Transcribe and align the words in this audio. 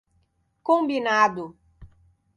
Combinado 0.65 1.53